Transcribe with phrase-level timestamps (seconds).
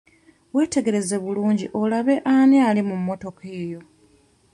[0.55, 3.81] Weetegereze bulungi olabe ani ali mu mmotoka eyo.